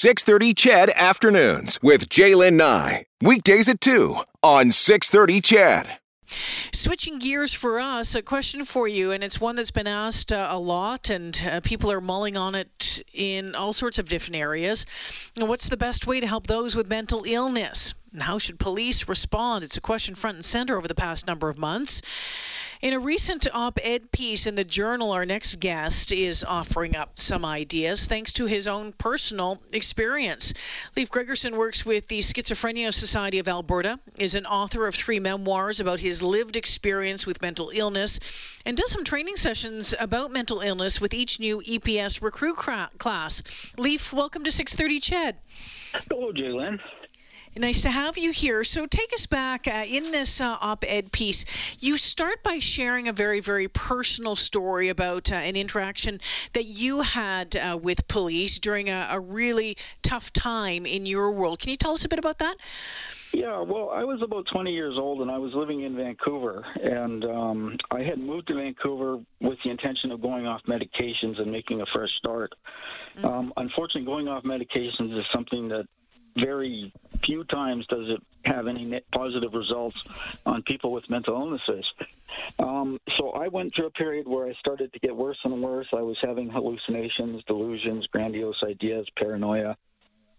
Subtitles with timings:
[0.00, 3.04] 630 CHED Afternoons with Jaylen Nye.
[3.20, 5.98] Weekdays at 2 on 630 CHED.
[6.72, 10.48] Switching gears for us, a question for you, and it's one that's been asked uh,
[10.50, 14.86] a lot, and uh, people are mulling on it in all sorts of different areas.
[15.36, 17.92] What's the best way to help those with mental illness?
[18.14, 19.64] And how should police respond?
[19.64, 22.00] It's a question front and center over the past number of months.
[22.82, 27.18] In a recent op ed piece in the Journal, our next guest is offering up
[27.18, 30.54] some ideas thanks to his own personal experience.
[30.96, 35.80] Leif Gregersen works with the Schizophrenia Society of Alberta, is an author of three memoirs
[35.80, 38.18] about his lived experience with mental illness,
[38.64, 43.42] and does some training sessions about mental illness with each new EPS recruit class.
[43.76, 45.36] Leif, welcome to 630 CHED.
[46.08, 46.80] Hello, Jaylen.
[47.56, 48.62] Nice to have you here.
[48.62, 51.44] So, take us back uh, in this uh, op ed piece.
[51.80, 56.20] You start by sharing a very, very personal story about uh, an interaction
[56.52, 61.58] that you had uh, with police during a, a, really tough time in your world.
[61.58, 62.56] Can you tell us a bit about that?
[63.32, 66.64] Yeah, well, I was about 20 years old and I was living in Vancouver.
[66.82, 71.50] And um, I had moved to Vancouver with the intention of going off medications and
[71.50, 72.52] making a fresh start.
[73.16, 73.26] Mm-hmm.
[73.26, 75.86] Um, unfortunately, going off medications is something that
[76.36, 76.92] very
[77.24, 79.96] few times does it have any positive results
[80.46, 81.84] on people with mental illnesses.
[82.58, 85.88] Um, so I went through a period where I started to get worse and worse.
[85.92, 89.76] I was having hallucinations, delusions, grandiose ideas, paranoia.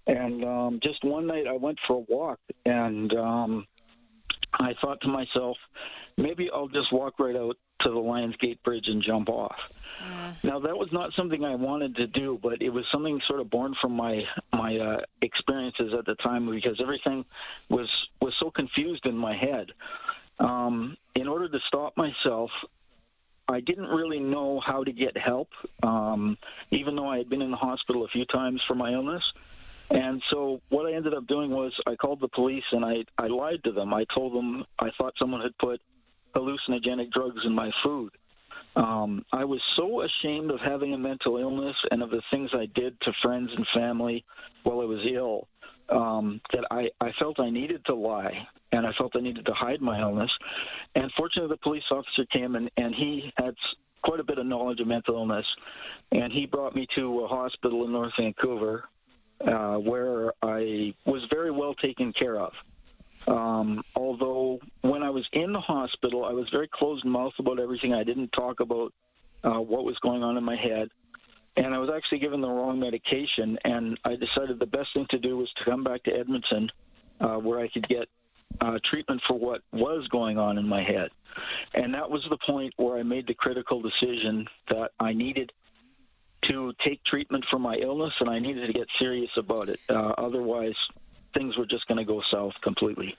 [0.08, 3.68] And um, just one night I went for a walk and um,
[4.54, 5.58] I thought to myself,
[6.18, 9.56] maybe I'll just walk right out to the Lions Gate Bridge and jump off.
[10.02, 10.34] Uh.
[10.44, 13.50] Now that was not something I wanted to do, but it was something sort of
[13.50, 17.26] born from my my uh, experiences at the time because everything
[17.70, 17.90] was
[18.22, 19.72] was so confused in my head.
[20.40, 22.50] Um, in order to stop myself,
[23.48, 25.50] I didn't really know how to get help,
[25.84, 26.38] um,
[26.72, 29.24] even though I had been in the hospital a few times for my illness.
[29.92, 33.28] And so what I ended up doing was I called the police and I, I
[33.28, 33.94] lied to them.
[33.94, 35.82] I told them I thought someone had put
[36.34, 38.12] hallucinogenic drugs in my food.
[38.78, 42.68] Um, I was so ashamed of having a mental illness and of the things I
[42.74, 44.24] did to friends and family
[44.64, 45.50] while I was ill
[45.90, 49.54] um, that I, I felt I needed to lie and I felt I needed to
[49.54, 50.32] hide my illness.
[50.96, 53.56] And fortunately, the police officer came and, and he had
[54.06, 55.46] quite a bit of knowledge of mental illness,
[56.12, 58.86] and he brought me to a hospital in North Vancouver
[59.48, 62.52] uh, where I was very well taken care of.
[63.28, 67.94] Um, although when I was in the hospital, I was very closed mouthed about everything.
[67.94, 68.94] I didn't talk about
[69.44, 70.90] uh, what was going on in my head.
[71.58, 73.58] And I was actually given the wrong medication.
[73.64, 76.70] And I decided the best thing to do was to come back to Edmonton,
[77.20, 78.08] uh, where I could get
[78.60, 81.10] uh, treatment for what was going on in my head.
[81.74, 85.52] And that was the point where I made the critical decision that I needed
[86.50, 89.80] to take treatment for my illness and I needed to get serious about it.
[89.90, 90.76] Uh, otherwise,
[91.34, 93.16] things were just going to go south completely.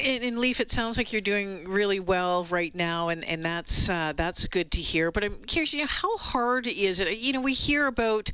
[0.00, 3.88] In, in, Leif, it sounds like you're doing really well right now, and and that's
[3.88, 5.10] uh, that's good to hear.
[5.10, 7.16] But I'm curious, you know, how hard is it?
[7.16, 8.30] You know, we hear about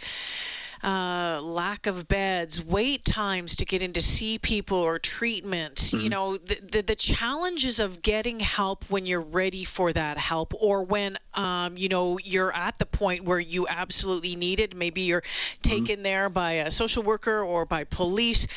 [0.82, 5.76] uh, lack of beds, wait times to get in to see people or treatment.
[5.76, 6.00] Mm-hmm.
[6.00, 10.54] You know, the, the, the challenges of getting help when you're ready for that help,
[10.60, 14.74] or when um, you know you're at the point where you absolutely need it.
[14.74, 15.62] Maybe you're mm-hmm.
[15.62, 16.02] taken mm-hmm.
[16.02, 18.48] there by a social worker or by police.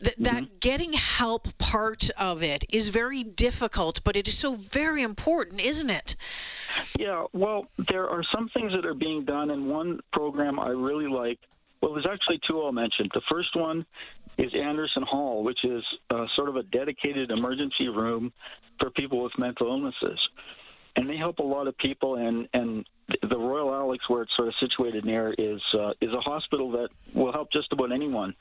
[0.00, 0.24] Th- mm-hmm.
[0.24, 5.60] That getting help part of it is very difficult, but it is so very important,
[5.60, 6.16] isn't it?
[6.98, 11.08] Yeah, well, there are some things that are being done, and one program I really
[11.08, 11.38] like
[11.80, 13.08] well, there's actually two I'll mention.
[13.14, 13.86] The first one
[14.36, 18.32] is Anderson Hall, which is uh, sort of a dedicated emergency room
[18.78, 20.18] for people with mental illnesses.
[20.96, 22.84] And they help a lot of people, and, and
[23.22, 26.88] the Royal Alex, where it's sort of situated near, is uh, is a hospital that
[27.14, 28.34] will help just about anyone,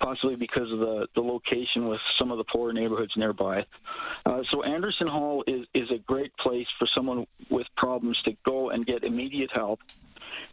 [0.00, 3.64] possibly because of the, the location with some of the poorer neighborhoods nearby.
[4.26, 8.70] Uh, so Anderson Hall is, is a great place for someone with problems to go
[8.70, 9.80] and get immediate help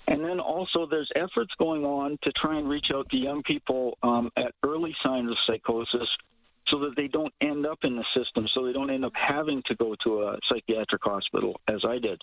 [0.08, 3.98] and then also, there's efforts going on to try and reach out to young people
[4.04, 6.08] um, at early signs of psychosis
[6.68, 9.62] so that they don't end up in the system, so they don't end up having
[9.68, 12.22] to go to a psychiatric hospital, as I did.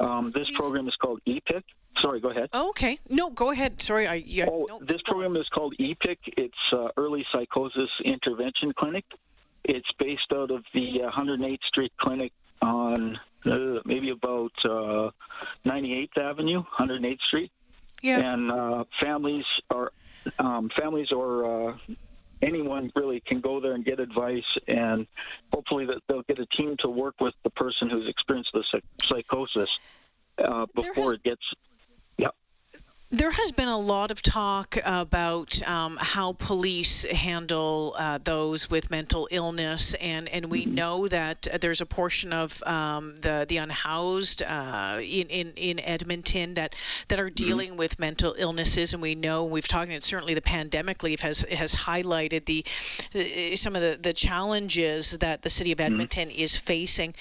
[0.00, 1.64] Um, this program is called EPIC.
[2.02, 2.50] Sorry, go ahead.
[2.52, 2.98] Oh, okay.
[3.08, 3.82] No, go ahead.
[3.82, 4.06] Sorry.
[4.06, 6.18] I, yeah, oh, no, this program is called EPIC.
[6.36, 9.04] It's uh, Early Psychosis Intervention Clinic.
[9.64, 15.10] It's based out of the uh, 108th Street Clinic on uh, maybe about uh,
[15.66, 17.52] 98th Avenue, 108th Street.
[18.02, 18.18] Yeah.
[18.18, 19.92] And uh, families are
[20.38, 21.76] um, families or uh,
[22.42, 25.06] anyone really can go there and get advice, and
[25.52, 28.84] hopefully that they'll get a team to work with the person who's experienced the psych-
[29.02, 29.78] psychosis
[30.38, 31.42] uh, before has, it gets
[33.10, 38.90] There has been a lot of talk about um, how police handle uh, those with
[38.90, 40.74] mental illness, and, and we mm-hmm.
[40.74, 46.54] know that there's a portion of um, the the unhoused uh, in, in in Edmonton
[46.54, 46.74] that
[47.08, 47.46] that are mm-hmm.
[47.46, 47.78] dealing mm-hmm.
[47.78, 49.90] with mental illnesses, and we know we've talked.
[49.90, 52.62] And certainly, the pandemic leave has has highlighted the
[53.14, 55.94] uh, some of the the challenges that the city of mm-hmm.
[55.94, 56.42] Edmonton mm-hmm.
[56.42, 57.14] is facing.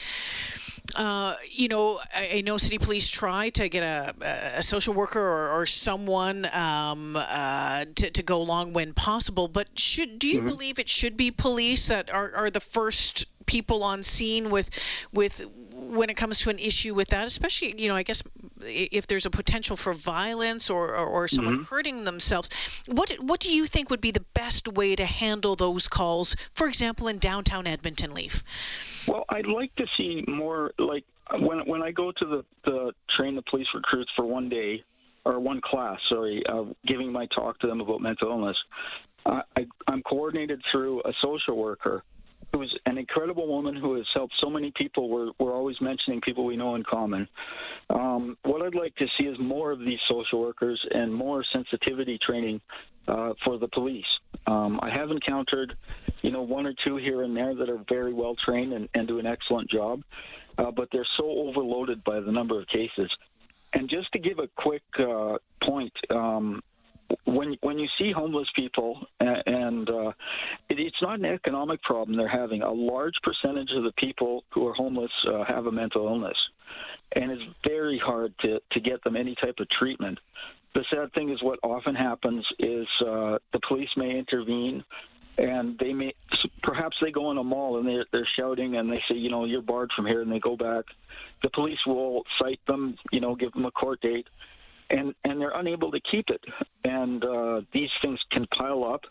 [0.95, 5.19] Uh, you know, I, I, know city police try to get a, a social worker
[5.19, 9.47] or, or someone um, uh, to, to go along when possible.
[9.47, 10.47] But should do you mm-hmm.
[10.47, 14.69] believe it should be police that are, are the first people on scene with
[15.11, 18.23] with when it comes to an issue with that, especially you know, I guess
[18.61, 21.63] if there's a potential for violence or or, or someone mm-hmm.
[21.63, 22.49] hurting themselves,
[22.85, 26.35] what what do you think would be the best way to handle those calls?
[26.53, 28.43] For example, in downtown Edmonton, Leif.
[29.07, 31.03] Well, I'd like to see more like
[31.39, 34.83] when when I go to the the train the police recruits for one day
[35.25, 38.57] or one class, sorry, uh, giving my talk to them about mental illness.
[39.25, 42.03] Uh, I, I'm coordinated through a social worker
[42.53, 45.09] who's an incredible woman who has helped so many people.
[45.09, 47.27] We're, we're always mentioning people we know in common.
[47.89, 52.17] Um, what I'd like to see is more of these social workers and more sensitivity
[52.25, 52.61] training
[53.07, 54.05] uh, for the police.
[54.47, 55.75] Um, I have encountered,
[56.21, 59.07] you know, one or two here and there that are very well trained and, and
[59.07, 60.01] do an excellent job,
[60.57, 63.11] uh, but they're so overloaded by the number of cases.
[63.73, 66.61] And just to give a quick uh, point, um,
[67.25, 70.11] when when you see homeless people, and, and uh,
[70.69, 72.61] it, it's not an economic problem they're having.
[72.61, 76.37] A large percentage of the people who are homeless uh, have a mental illness,
[77.13, 80.19] and it's very hard to to get them any type of treatment.
[80.73, 84.83] The sad thing is, what often happens is uh, the police may intervene
[85.37, 86.13] and they may
[86.63, 89.45] perhaps they go in a mall and they're they're shouting and they say you know
[89.45, 90.85] you're barred from here and they go back
[91.43, 94.27] the police will cite them you know give them a court date
[94.89, 96.41] and and they're unable to keep it
[96.83, 99.01] and uh, these things can pile up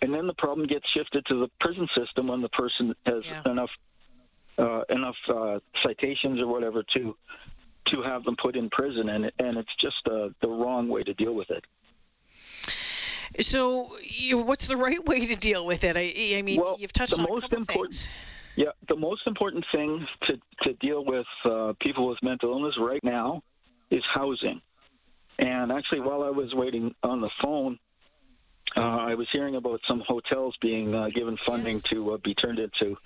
[0.00, 3.42] and then the problem gets shifted to the prison system when the person has yeah.
[3.50, 3.70] enough
[4.58, 7.14] uh, enough uh, citations or whatever to
[7.90, 11.14] to have them put in prison and and it's just uh, the wrong way to
[11.14, 11.64] deal with it
[13.40, 15.96] so, you, what's the right way to deal with it?
[15.96, 18.10] I, I mean, well, you've touched on a couple important, things.
[18.56, 23.02] Yeah, the most important thing to, to deal with uh, people with mental illness right
[23.04, 23.42] now
[23.90, 24.60] is housing.
[25.38, 27.78] And actually, while I was waiting on the phone,
[28.76, 31.82] uh, I was hearing about some hotels being uh, given funding yes.
[31.84, 32.96] to uh, be turned into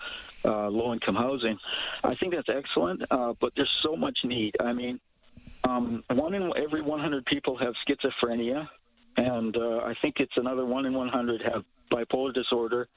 [0.45, 1.59] uh, low income housing.
[2.05, 4.57] I think that's excellent, uh, but there's so much need.
[4.61, 5.01] I mean,
[5.65, 8.69] um, one in every 100 people have schizophrenia
[9.17, 12.89] and uh, I think it's another one in 100 have bipolar disorder,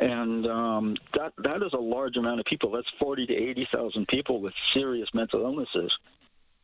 [0.00, 2.70] and um, that that is a large amount of people.
[2.72, 5.92] That's 40 to 80,000 people with serious mental illnesses.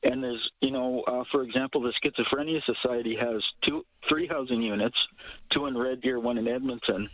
[0.02, 4.96] And there's, you know, uh, for example, the Schizophrenia Society has two, three housing units,
[5.50, 7.08] two in Red Deer, one in Edmonton.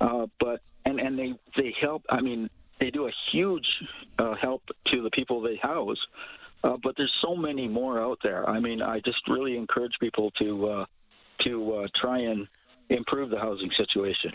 [0.00, 2.04] Uh, but and and they they help.
[2.08, 3.66] I mean, they do a huge
[4.18, 5.98] uh, help to the people they house.
[6.64, 8.48] Uh, but there's so many more out there.
[8.48, 10.86] I mean, I just really encourage people to uh,
[11.44, 12.48] to uh, try and
[12.90, 14.32] improve the housing situation.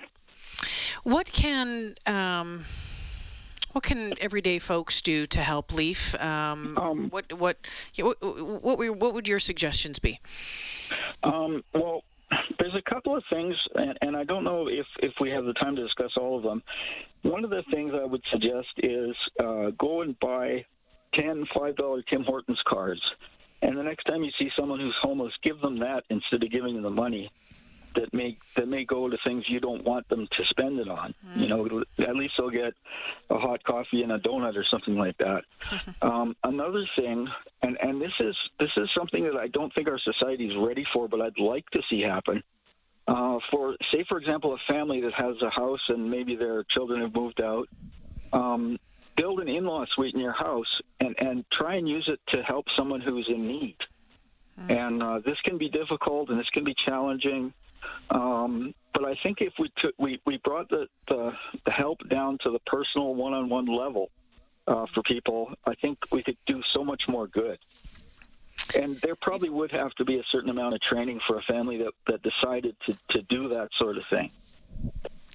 [1.03, 2.63] What can um,
[3.73, 6.15] what can everyday folks do to help Leif?
[6.21, 7.57] Um, um, what what,
[7.97, 10.19] what what what would your suggestions be?
[11.23, 12.03] Um, well,
[12.59, 15.53] there's a couple of things, and, and, I don't know if, if we have the
[15.53, 16.63] time to discuss all of them.
[17.21, 20.65] One of the things I would suggest is uh, go and buy
[21.15, 23.01] 10 $5 Tim Hortons cards.
[23.61, 26.73] And the next time you see someone who's homeless, give them that instead of giving
[26.73, 27.31] them the money
[27.95, 31.13] that may that may go to things you don't want them to spend it on.
[31.27, 31.41] Mm.
[31.41, 32.73] You know, at least they'll get
[33.29, 35.43] a hot coffee and a donut or something like that.
[36.01, 37.27] um, another thing,
[37.61, 40.85] and and this is this is something that I don't think our society is ready
[40.93, 42.43] for, but I'd like to see happen.
[43.07, 47.01] Uh, for say, for example, a family that has a house and maybe their children
[47.01, 47.67] have moved out.
[48.31, 48.79] Um,
[49.15, 52.65] build an in-law suite in your house and and try and use it to help
[52.77, 53.77] someone who's in need.
[54.59, 54.71] Mm.
[54.71, 57.53] And uh, this can be difficult and this can be challenging.
[58.09, 61.31] Um, but I think if we took we, we brought the, the,
[61.65, 64.09] the help down to the personal one-on-one level
[64.67, 67.57] uh, for people, I think we could do so much more good.
[68.75, 71.77] And there probably would have to be a certain amount of training for a family
[71.77, 74.31] that, that decided to, to do that sort of thing.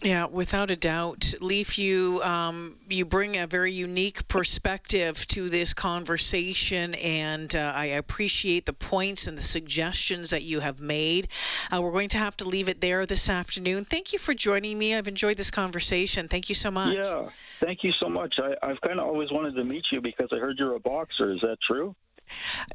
[0.00, 5.74] Yeah, without a doubt, Leif, you um, you bring a very unique perspective to this
[5.74, 11.26] conversation, and uh, I appreciate the points and the suggestions that you have made.
[11.72, 13.84] Uh, we're going to have to leave it there this afternoon.
[13.84, 14.94] Thank you for joining me.
[14.94, 16.28] I've enjoyed this conversation.
[16.28, 16.94] Thank you so much.
[16.94, 18.36] Yeah, thank you so much.
[18.38, 21.32] I, I've kind of always wanted to meet you because I heard you're a boxer.
[21.32, 21.96] Is that true?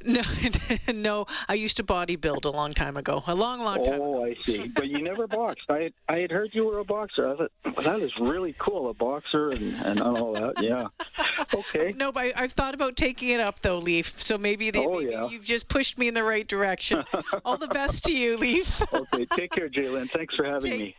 [0.04, 0.22] No,
[0.94, 1.26] no.
[1.48, 3.24] I used to bodybuild a long time ago.
[3.28, 3.96] A long, long time.
[3.96, 4.16] Ago.
[4.16, 4.26] Oh, ago.
[4.26, 4.68] I see.
[4.68, 5.70] But you never boxed.
[5.70, 7.30] I had, I had heard you were a boxer.
[7.32, 10.62] I thought well, that is really cool, a boxer and and all that.
[10.62, 10.88] Yeah.
[11.54, 11.94] Okay.
[11.96, 14.22] No, but I, I've thought about taking it up though, Leif.
[14.22, 15.28] So maybe, they, Oh, maybe yeah.
[15.28, 17.04] you've just pushed me in the right direction.
[17.46, 18.82] All the best to you, Leif.
[18.94, 19.26] Okay.
[19.26, 20.10] Take care, Jaylen.
[20.10, 20.96] Thanks for having Take, me.